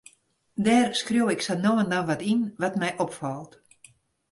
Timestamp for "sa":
1.43-1.55